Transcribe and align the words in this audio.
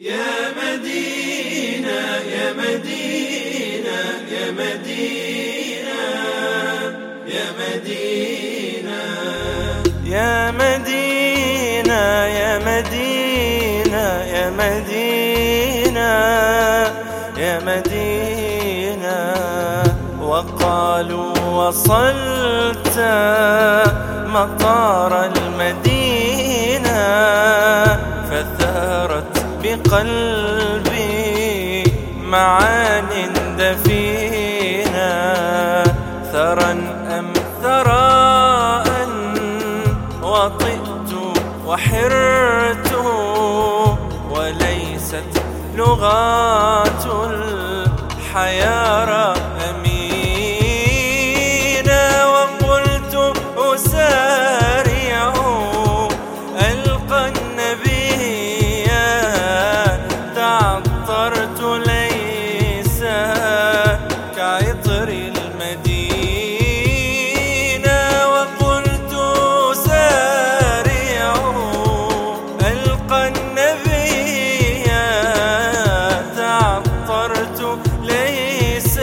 يا 0.00 0.52
مدينة 0.52 2.00
يا 2.32 2.52
مدينة 2.52 3.98
يا 4.30 4.50
مدينة 4.50 6.02
يا 7.26 7.46
مدينة. 7.60 9.00
يا 10.04 10.50
مدينة 10.50 12.02
يا 12.26 12.58
مدينة 12.58 14.06
يا 14.34 14.50
مدينة 14.50 16.12
يا 17.38 17.60
مدينة. 17.60 19.34
وقالوا 20.20 21.38
وصلت 21.38 22.98
مطار 24.26 25.24
المدينة 25.24 26.96
فثارت 28.30 29.35
بقلبي 29.66 31.14
معان 32.22 33.08
دفينة 33.58 35.12
ثرى 36.32 36.70
أم 37.18 37.32
ثراء 37.62 38.86
وطئت 40.22 41.12
وحرت 41.66 42.92
وليست 44.30 45.32
لغات 45.76 47.04
الحيارى 47.30 49.25
ليس 78.46 78.98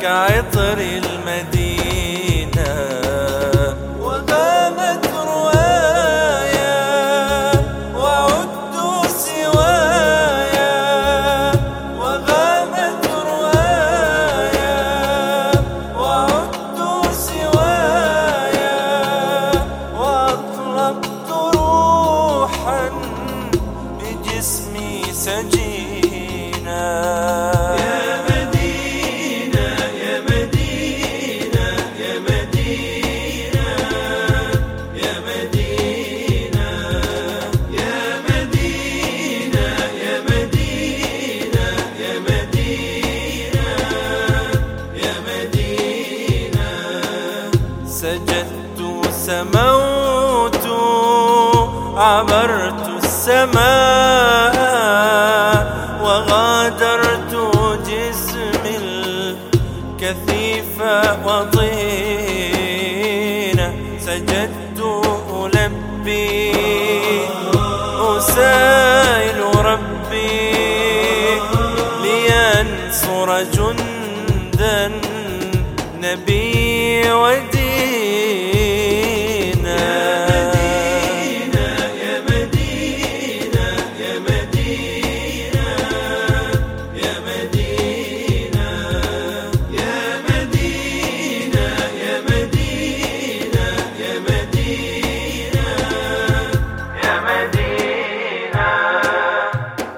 كعطر 0.00 0.78
المدينة. 0.78 1.63
سجدت 48.04 48.80
سموت 49.12 50.66
عبرت 51.96 52.88
السماء 53.04 54.56
وغادرت 56.02 57.32
جسمي 57.86 58.76
الكثيف 58.76 60.76
وطينا 61.24 61.68
سجدت 64.00 64.80
ألبي 65.32 66.52
أسائل 68.18 69.38
ربي 69.64 70.50
لينصر 72.02 73.28
جندا. 73.42 74.90
نبي 76.00 77.12
ودينا 77.12 77.53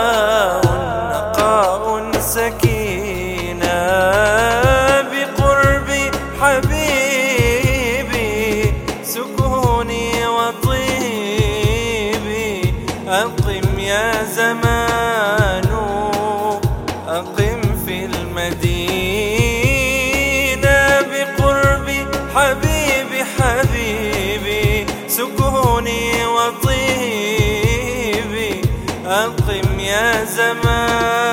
المدينة 19.35 21.00
بقرب 21.00 21.88
حبيبي 22.35 23.25
حبيبي 23.38 24.87
سكوني 25.08 26.26
وطيبي 26.26 27.70
أقم 29.06 29.81
يا 29.81 30.25
زمان. 30.25 31.24